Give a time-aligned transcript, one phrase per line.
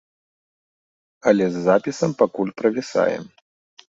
[1.31, 3.23] Але з запісам пакуль правісаем.